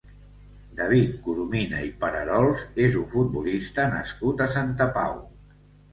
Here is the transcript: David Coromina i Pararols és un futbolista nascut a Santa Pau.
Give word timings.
David 0.79 1.11
Coromina 1.27 1.83
i 1.89 1.91
Pararols 2.03 2.63
és 2.89 2.99
un 3.03 3.07
futbolista 3.15 3.89
nascut 3.93 4.43
a 4.47 4.49
Santa 4.59 4.93
Pau. 4.97 5.21